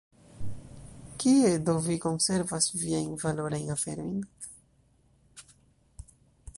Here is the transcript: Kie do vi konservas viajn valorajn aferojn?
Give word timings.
Kie 1.23 1.51
do 1.67 1.75
vi 1.87 1.97
konservas 2.05 2.71
viajn 2.85 3.13
valorajn 3.25 3.71
aferojn? 3.75 4.27